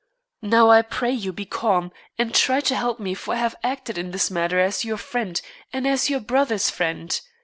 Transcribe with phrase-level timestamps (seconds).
[0.41, 3.99] Now, I pray you, be calm, and try to help me, for I have acted
[3.99, 5.39] in this matter as your friend
[5.71, 7.21] and as your brother's friend.